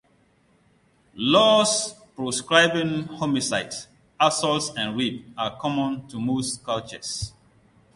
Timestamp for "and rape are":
4.75-5.55